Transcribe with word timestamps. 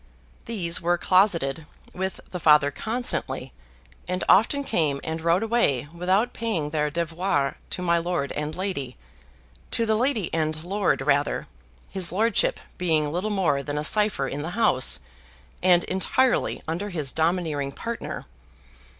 These 0.45 0.81
were 0.81 0.97
closeted 0.97 1.67
with 1.93 2.21
the 2.31 2.39
Father 2.39 2.71
constantly, 2.71 3.53
and 4.07 4.23
often 4.27 4.63
came 4.63 4.99
and 5.03 5.21
rode 5.21 5.43
away 5.43 5.89
without 5.93 6.33
paying 6.33 6.71
their 6.71 6.89
devoirs 6.89 7.53
to 7.69 7.83
my 7.83 7.99
lord 7.99 8.31
and 8.31 8.55
lady 8.55 8.97
to 9.69 9.85
the 9.85 9.93
lady 9.93 10.33
and 10.33 10.63
lord 10.63 11.01
rather 11.03 11.45
his 11.91 12.11
lordship 12.11 12.59
being 12.79 13.11
little 13.11 13.29
more 13.29 13.61
than 13.61 13.77
a 13.77 13.83
cipher 13.83 14.27
in 14.27 14.41
the 14.41 14.49
house, 14.57 14.99
and 15.61 15.83
entirely 15.83 16.63
under 16.67 16.89
his 16.89 17.11
domineering 17.11 17.71
partner. 17.71 18.25